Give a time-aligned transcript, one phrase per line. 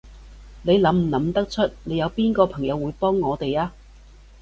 [0.63, 3.71] 你諗唔諗得出，你有邊個朋友會幫我哋啊？